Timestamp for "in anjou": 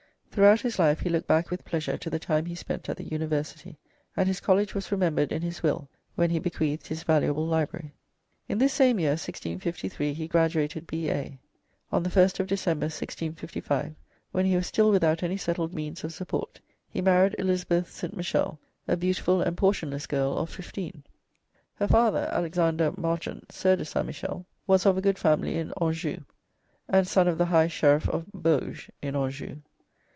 25.57-26.21, 29.01-29.57